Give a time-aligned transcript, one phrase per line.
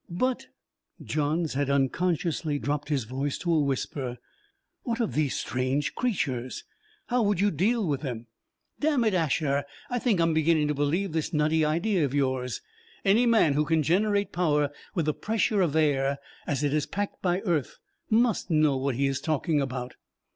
[0.09, 0.47] "But"
[1.03, 4.17] Johns had unconsciously dropped his voice to a whisper
[4.81, 6.63] "what of these strange creatures?
[7.09, 8.25] How would you deal with them?
[8.79, 12.61] Damn it, Asher, I think I'm beginning to believe this nutty idea of yours.
[13.05, 17.21] Any man who can generate power with the pressure of air as it is packed
[17.21, 17.77] by earth
[18.09, 19.97] must know what he is talking about!"